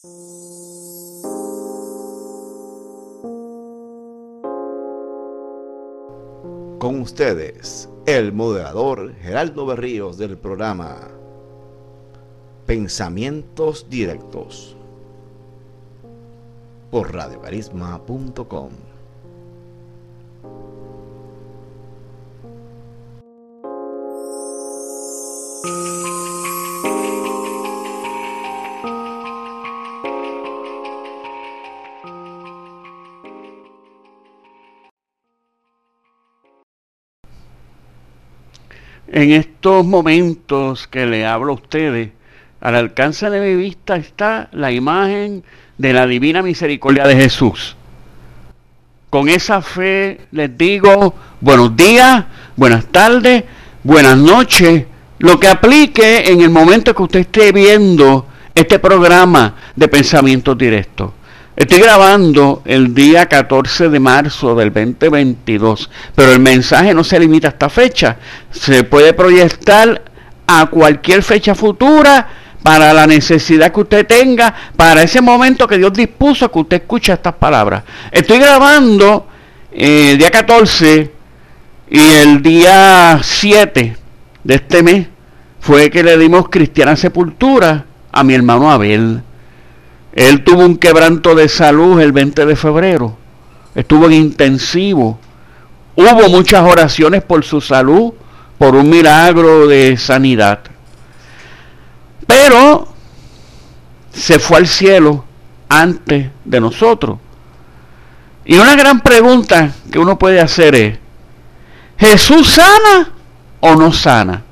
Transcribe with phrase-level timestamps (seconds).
[0.00, 0.10] Con
[7.02, 11.08] ustedes, el moderador Geraldo Berríos del programa
[12.64, 14.76] Pensamientos Directos
[16.92, 18.70] por radiocarisma.com.
[39.10, 42.10] En estos momentos que le hablo a ustedes,
[42.60, 45.44] al alcance de mi vista está la imagen
[45.78, 47.74] de la divina misericordia de Jesús.
[49.08, 53.44] Con esa fe les digo buenos días, buenas tardes,
[53.82, 54.84] buenas noches,
[55.20, 61.14] lo que aplique en el momento que usted esté viendo este programa de pensamiento directo.
[61.58, 67.48] Estoy grabando el día 14 de marzo del 2022, pero el mensaje no se limita
[67.48, 68.16] a esta fecha,
[68.52, 70.00] se puede proyectar
[70.46, 72.28] a cualquier fecha futura
[72.62, 77.12] para la necesidad que usted tenga, para ese momento que Dios dispuso que usted escuche
[77.12, 77.82] estas palabras.
[78.12, 79.26] Estoy grabando
[79.72, 81.12] eh, el día 14
[81.90, 83.96] y el día 7
[84.44, 85.08] de este mes
[85.58, 89.24] fue que le dimos cristiana sepultura a mi hermano Abel.
[90.18, 93.16] Él tuvo un quebranto de salud el 20 de febrero.
[93.76, 95.16] Estuvo en intensivo.
[95.94, 98.14] Hubo muchas oraciones por su salud,
[98.58, 100.58] por un milagro de sanidad.
[102.26, 102.88] Pero
[104.12, 105.24] se fue al cielo
[105.68, 107.20] antes de nosotros.
[108.44, 110.98] Y una gran pregunta que uno puede hacer es,
[111.96, 113.12] ¿Jesús sana
[113.60, 114.42] o no sana?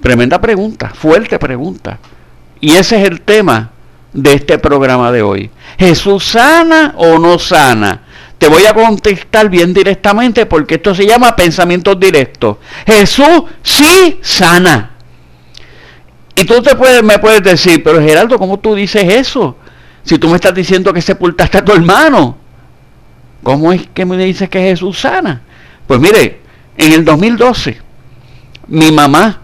[0.00, 1.98] Tremenda pregunta, fuerte pregunta.
[2.64, 3.72] Y ese es el tema
[4.14, 5.50] de este programa de hoy.
[5.78, 8.04] ¿Jesús sana o no sana?
[8.38, 12.56] Te voy a contestar bien directamente porque esto se llama pensamientos directos.
[12.86, 14.92] Jesús sí sana.
[16.34, 19.58] Y tú te puedes, me puedes decir, pero Geraldo, ¿cómo tú dices eso?
[20.02, 22.38] Si tú me estás diciendo que sepultaste a tu hermano,
[23.42, 25.42] ¿cómo es que me dices que Jesús sana?
[25.86, 26.40] Pues mire,
[26.78, 27.76] en el 2012,
[28.68, 29.42] mi mamá,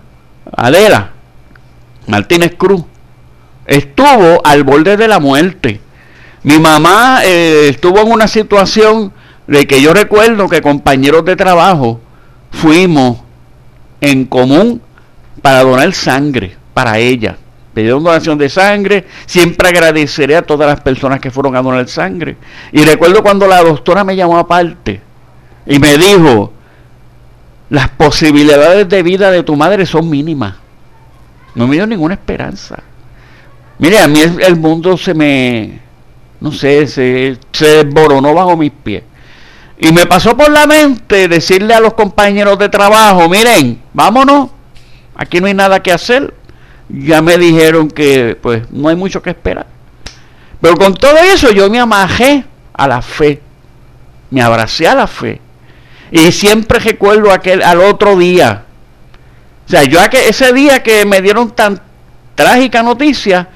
[0.57, 1.11] Adela
[2.07, 2.85] Martínez Cruz,
[3.71, 5.81] estuvo al borde de la muerte.
[6.43, 9.13] Mi mamá eh, estuvo en una situación
[9.47, 12.01] de que yo recuerdo que compañeros de trabajo
[12.51, 13.19] fuimos
[14.01, 14.83] en común
[15.41, 17.37] para donar sangre para ella.
[17.73, 19.07] Pidieron donación de sangre.
[19.27, 22.37] Siempre agradeceré a todas las personas que fueron a donar sangre.
[22.73, 25.01] Y recuerdo cuando la doctora me llamó aparte
[25.65, 26.53] y me dijo,
[27.69, 30.57] las posibilidades de vida de tu madre son mínimas.
[31.55, 32.83] No me dio ninguna esperanza.
[33.81, 35.81] Mire, a mí el, mundo se me,
[36.39, 39.03] no sé, se, se desboronó bajo mis pies.
[39.79, 44.51] Y me pasó por la mente decirle a los compañeros de trabajo, miren, vámonos,
[45.15, 46.35] aquí no hay nada que hacer.
[46.91, 49.67] Ya me dijeron que pues no hay mucho que esperar.
[50.61, 53.41] Pero con todo eso yo me amajé a la fe,
[54.31, 55.41] me abracé a la fe.
[56.11, 58.65] Y siempre recuerdo aquel al otro día.
[59.67, 61.81] O sea, yo ese día que me dieron tan
[62.35, 63.49] trágica noticia,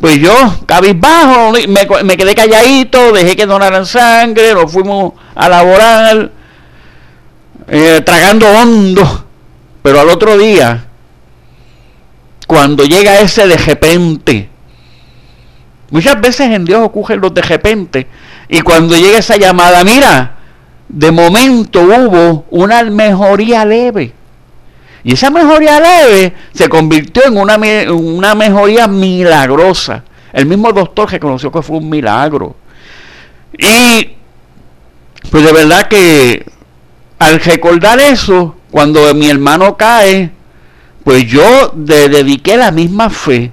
[0.00, 0.34] pues yo,
[0.66, 6.30] cabizbajo, me, me quedé calladito, dejé que donaran sangre, nos fuimos a laborar,
[7.68, 9.24] eh, tragando hondo.
[9.82, 10.86] Pero al otro día,
[12.46, 14.48] cuando llega ese de repente,
[15.90, 18.06] muchas veces en Dios ocurren los de repente,
[18.48, 20.36] y cuando llega esa llamada, mira,
[20.88, 24.12] de momento hubo una mejoría leve.
[25.06, 27.56] Y esa mejoría leve se convirtió en una,
[27.92, 30.02] una mejoría milagrosa.
[30.32, 32.56] El mismo doctor reconoció que fue un milagro.
[33.56, 34.16] Y
[35.30, 36.44] pues de verdad que
[37.20, 40.32] al recordar eso, cuando mi hermano cae,
[41.04, 43.52] pues yo le dediqué la misma fe.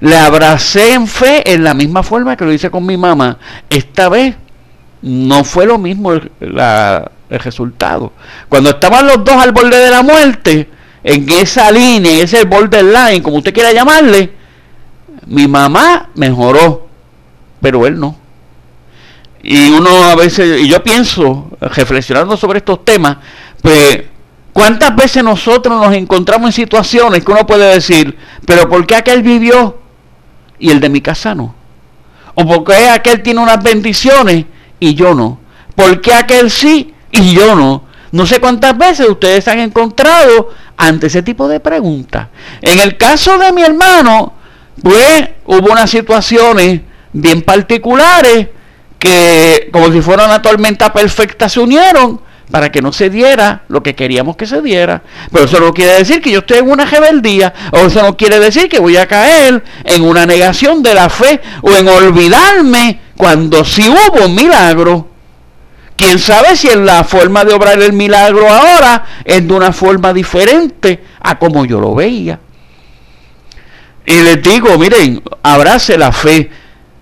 [0.00, 3.36] Le abracé en fe en la misma forma que lo hice con mi mamá.
[3.68, 4.34] Esta vez
[5.02, 6.30] no fue lo mismo el,
[7.30, 8.12] el resultado.
[8.48, 10.68] Cuando estaban los dos al borde de la muerte,
[11.02, 14.32] en esa línea, en ese borderline, como usted quiera llamarle,
[15.26, 16.88] mi mamá mejoró,
[17.60, 18.16] pero él no.
[19.42, 23.16] Y uno a veces, y yo pienso, reflexionando sobre estos temas,
[23.62, 24.02] pues,
[24.52, 29.22] ¿cuántas veces nosotros nos encontramos en situaciones que uno puede decir, pero ¿por qué aquel
[29.22, 29.80] vivió
[30.58, 31.54] y el de mi casa no?
[32.34, 34.44] ¿O por qué aquel tiene unas bendiciones
[34.78, 35.38] y yo no?
[35.74, 37.84] ¿Por qué aquel sí y yo no?
[38.12, 42.28] No sé cuántas veces ustedes han encontrado ante ese tipo de preguntas.
[42.60, 44.34] En el caso de mi hermano,
[44.82, 46.80] pues hubo unas situaciones
[47.12, 48.48] bien particulares
[48.98, 52.20] que como si fuera una tormenta perfecta se unieron
[52.50, 55.02] para que no se diera lo que queríamos que se diera.
[55.32, 58.40] Pero eso no quiere decir que yo estoy en una rebeldía, o eso no quiere
[58.40, 63.64] decir que voy a caer en una negación de la fe o en olvidarme cuando
[63.64, 65.09] sí hubo un milagro.
[66.00, 70.14] Quién sabe si en la forma de obrar el milagro ahora es de una forma
[70.14, 72.40] diferente a como yo lo veía.
[74.06, 76.50] Y les digo, miren, abrace la fe.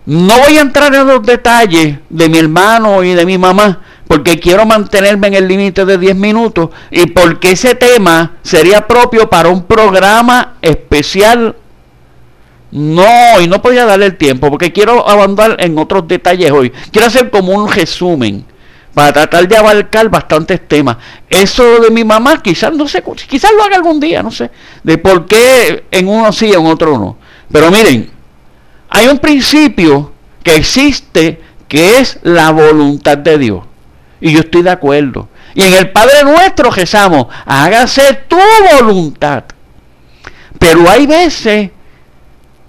[0.06, 4.41] No voy a entrar en los detalles de mi hermano y de mi mamá, porque
[4.41, 9.49] quiero mantenerme en el límite de 10 minutos y porque ese tema sería propio para
[9.49, 11.55] un programa especial.
[12.73, 16.73] No, y no podía darle el tiempo porque quiero abandonar en otros detalles hoy.
[16.91, 18.44] Quiero hacer como un resumen
[18.99, 20.97] para tratar de abarcar bastantes temas.
[21.31, 24.50] Eso de mi mamá, quizás no sé, quizás lo haga algún día, no sé,
[24.83, 27.17] de por qué en uno sí y en otro no.
[27.53, 28.11] Pero miren,
[28.91, 30.11] hay un principio
[30.43, 33.65] que existe que es la voluntad de Dios.
[34.21, 35.29] Y yo estoy de acuerdo.
[35.55, 38.37] Y en el Padre nuestro rezamos, hágase tu
[38.81, 39.44] voluntad.
[40.59, 41.71] Pero hay veces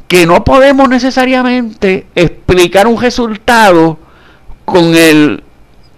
[0.08, 3.98] que no podemos necesariamente explicar un resultado
[4.64, 5.44] con el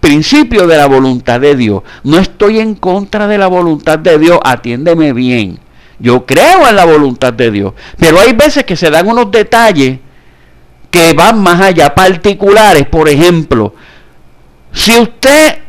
[0.01, 1.83] principio de la voluntad de Dios.
[2.03, 5.59] No estoy en contra de la voluntad de Dios, atiéndeme bien.
[5.99, 7.73] Yo creo en la voluntad de Dios.
[7.97, 9.99] Pero hay veces que se dan unos detalles
[10.89, 12.87] que van más allá, particulares.
[12.87, 13.75] Por ejemplo,
[14.73, 15.59] si usted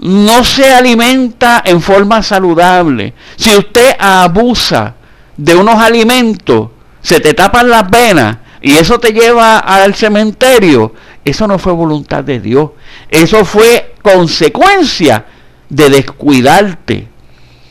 [0.00, 4.94] no se alimenta en forma saludable, si usted abusa
[5.36, 6.70] de unos alimentos,
[7.02, 10.94] se te tapan las venas y eso te lleva al cementerio,
[11.24, 12.70] eso no fue voluntad de Dios,
[13.08, 15.26] eso fue consecuencia
[15.68, 17.08] de descuidarte.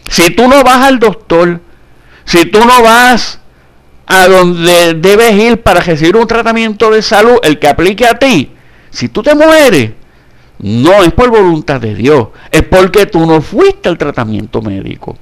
[0.09, 1.61] Si tú no vas al doctor,
[2.25, 3.39] si tú no vas
[4.05, 8.51] a donde debes ir para recibir un tratamiento de salud, el que aplique a ti,
[8.89, 9.91] si tú te mueres,
[10.59, 15.17] no es por voluntad de Dios, es porque tú no fuiste al tratamiento médico.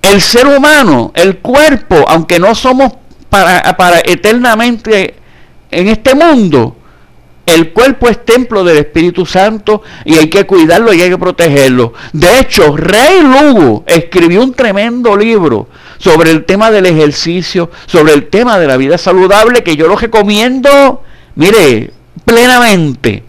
[0.00, 2.92] El ser humano, el cuerpo, aunque no somos
[3.30, 5.14] para, para eternamente
[5.70, 6.76] en este mundo,
[7.46, 11.94] el cuerpo es templo del Espíritu Santo y hay que cuidarlo y hay que protegerlo.
[12.12, 18.28] De hecho, Rey Lugo escribió un tremendo libro sobre el tema del ejercicio, sobre el
[18.28, 21.02] tema de la vida saludable, que yo lo recomiendo,
[21.36, 21.90] mire,
[22.24, 23.24] plenamente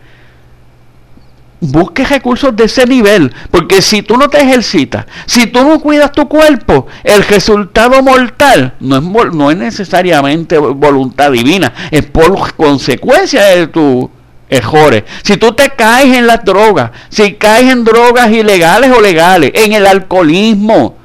[1.61, 6.11] busque recursos de ese nivel, porque si tú no te ejercitas, si tú no cuidas
[6.11, 13.43] tu cuerpo, el resultado mortal no es, no es necesariamente voluntad divina, es por consecuencia
[13.45, 14.07] de tus
[14.49, 15.03] errores.
[15.23, 19.73] Si tú te caes en las drogas, si caes en drogas ilegales o legales, en
[19.73, 20.97] el alcoholismo,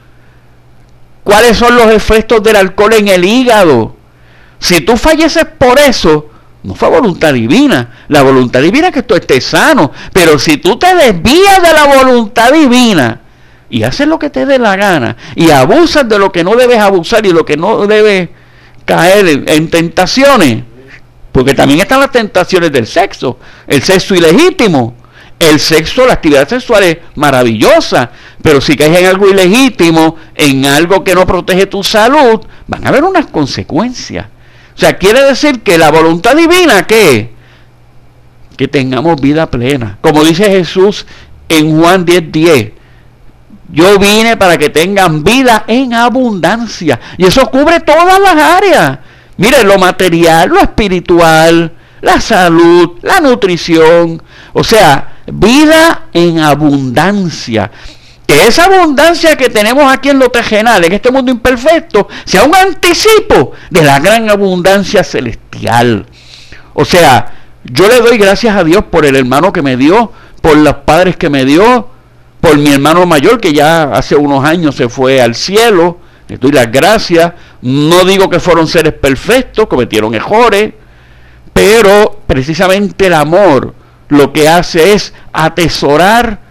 [1.25, 3.97] ¿cuáles son los efectos del alcohol en el hígado?
[4.59, 6.31] Si tú falleces por eso,
[6.65, 7.91] no fue voluntad divina.
[8.09, 9.93] La voluntad divina es que tú estés sano.
[10.13, 13.21] Pero si tú te desvías de la voluntad divina
[13.69, 16.79] y haces lo que te dé la gana y abusas de lo que no debes
[16.79, 18.31] abusar y lo que no debes
[18.87, 20.65] caer en, tentaciones,
[21.33, 24.97] porque también están las tentaciones del sexo, el sexo ilegítimo.
[25.39, 31.03] El sexo, la actividad sexual es maravillosa, pero si caes en algo ilegítimo, en algo
[31.03, 34.27] que no protege tu salud, van a haber unas consecuencias.
[34.75, 37.33] O sea, quiere decir que la voluntad divina, ¿qué?
[38.57, 39.99] Que tengamos vida plena.
[40.01, 41.07] Como dice Jesús
[41.49, 42.33] en Juan 10:10.
[42.33, 42.73] 10,
[43.73, 47.01] yo vine para que tengan vida en abundancia.
[47.17, 48.99] Y eso cubre todas las áreas.
[49.37, 54.23] Mire, lo material, lo espiritual, la salud, la nutrición.
[54.53, 57.71] O sea, vida en abundancia
[58.27, 62.55] que esa abundancia que tenemos aquí en lo terrenal, en este mundo imperfecto, sea un
[62.55, 66.07] anticipo de la gran abundancia celestial.
[66.73, 67.33] O sea,
[67.65, 71.17] yo le doy gracias a Dios por el hermano que me dio, por los padres
[71.17, 71.89] que me dio,
[72.41, 75.99] por mi hermano mayor que ya hace unos años se fue al cielo.
[76.29, 77.33] Le doy las gracias.
[77.63, 80.75] No digo que fueron seres perfectos, cometieron errores,
[81.53, 83.75] pero precisamente el amor
[84.09, 86.44] lo que hace es atesorar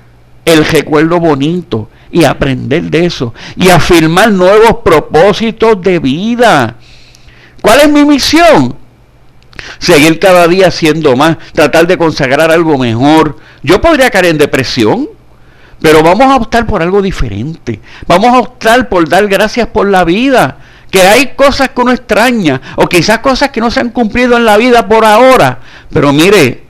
[0.46, 6.76] el recuerdo bonito y aprender de eso y afirmar nuevos propósitos de vida.
[7.62, 8.76] ¿Cuál es mi misión?
[9.80, 13.38] Seguir cada día haciendo más, tratar de consagrar algo mejor.
[13.62, 15.10] Yo podría caer en depresión,
[15.82, 17.80] pero vamos a optar por algo diferente.
[18.08, 20.58] Vamos a optar por dar gracias por la vida.
[20.92, 24.46] Que hay cosas que uno extraña, o quizás cosas que no se han cumplido en
[24.46, 25.60] la vida por ahora.
[25.92, 26.63] Pero mire,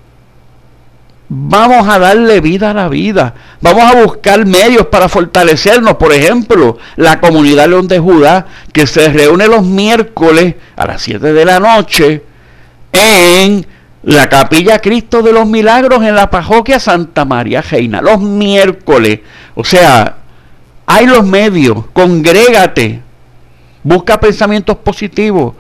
[1.36, 3.34] Vamos a darle vida a la vida.
[3.60, 5.96] Vamos a buscar medios para fortalecernos.
[5.96, 11.34] Por ejemplo, la comunidad León de Judá, que se reúne los miércoles a las 7
[11.34, 12.24] de la noche
[12.92, 13.66] en
[14.04, 18.00] la Capilla Cristo de los Milagros en la parroquia Santa María Reina.
[18.00, 19.22] Los miércoles.
[19.56, 20.18] O sea,
[20.86, 21.86] hay los medios.
[21.94, 23.02] Congrégate.
[23.82, 25.56] Busca pensamientos positivos.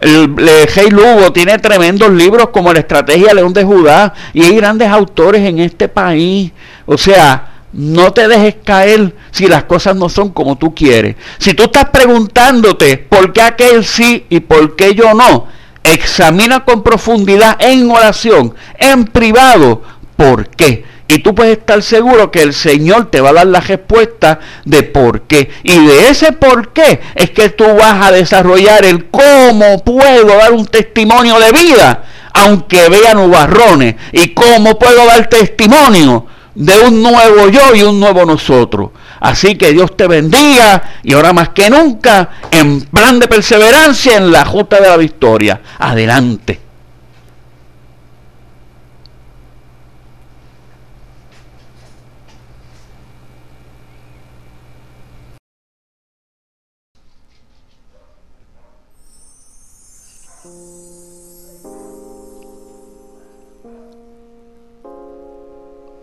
[0.00, 4.88] El, Rey Lugo tiene tremendos libros como La Estrategia León de Judá y hay grandes
[4.88, 6.52] autores en este país.
[6.84, 11.16] O sea, no te dejes caer si las cosas no son como tú quieres.
[11.38, 15.46] Si tú estás preguntándote por qué aquel sí y por qué yo no,
[15.82, 19.82] examina con profundidad en oración, en privado,
[20.16, 23.60] por qué y tú puedes estar seguro que el Señor te va a dar la
[23.60, 25.50] respuesta de por qué.
[25.62, 30.52] Y de ese por qué es que tú vas a desarrollar el cómo puedo dar
[30.52, 33.94] un testimonio de vida, aunque vean nubarrones.
[34.12, 38.90] Y cómo puedo dar testimonio de un nuevo yo y un nuevo nosotros.
[39.20, 44.32] Así que Dios te bendiga y ahora más que nunca, en plan de perseverancia en
[44.32, 45.60] la justa de la victoria.
[45.78, 46.65] Adelante.